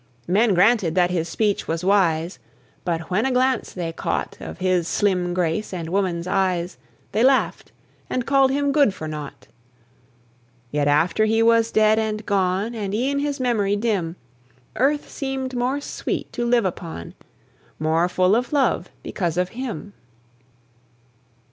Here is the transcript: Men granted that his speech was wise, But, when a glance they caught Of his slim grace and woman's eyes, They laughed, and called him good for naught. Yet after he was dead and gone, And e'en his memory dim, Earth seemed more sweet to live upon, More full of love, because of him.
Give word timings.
Men 0.27 0.55
granted 0.55 0.95
that 0.95 1.11
his 1.11 1.29
speech 1.29 1.67
was 1.67 1.83
wise, 1.85 2.39
But, 2.83 3.11
when 3.11 3.23
a 3.23 3.31
glance 3.31 3.71
they 3.71 3.93
caught 3.93 4.35
Of 4.39 4.57
his 4.57 4.87
slim 4.87 5.31
grace 5.35 5.71
and 5.71 5.89
woman's 5.89 6.25
eyes, 6.25 6.79
They 7.11 7.21
laughed, 7.23 7.71
and 8.09 8.25
called 8.25 8.49
him 8.49 8.71
good 8.71 8.95
for 8.95 9.07
naught. 9.07 9.47
Yet 10.71 10.87
after 10.87 11.25
he 11.25 11.43
was 11.43 11.71
dead 11.71 11.99
and 11.99 12.25
gone, 12.25 12.73
And 12.73 12.95
e'en 12.95 13.19
his 13.19 13.39
memory 13.39 13.75
dim, 13.75 14.15
Earth 14.75 15.07
seemed 15.07 15.55
more 15.55 15.79
sweet 15.79 16.33
to 16.33 16.47
live 16.47 16.65
upon, 16.65 17.13
More 17.77 18.09
full 18.09 18.35
of 18.35 18.51
love, 18.51 18.89
because 19.03 19.37
of 19.37 19.49
him. 19.49 19.93